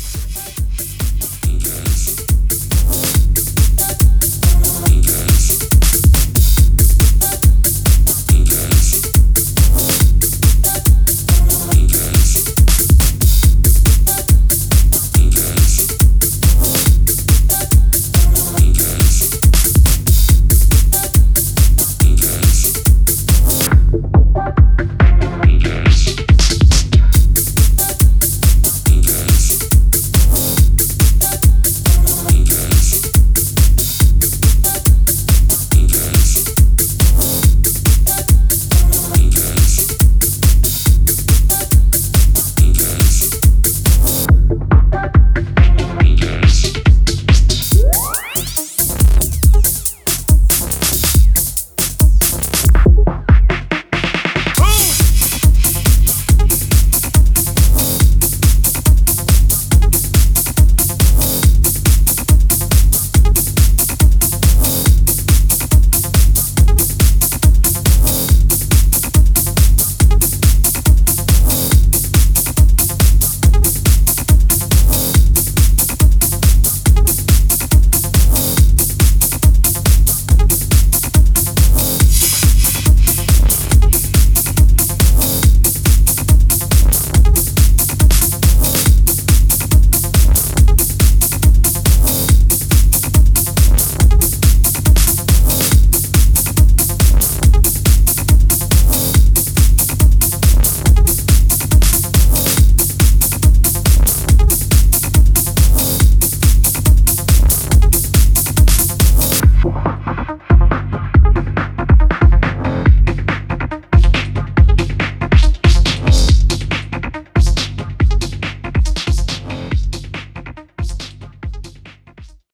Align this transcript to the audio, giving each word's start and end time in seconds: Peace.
Peace. 0.00 0.59